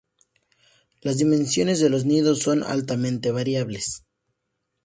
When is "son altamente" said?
2.39-3.29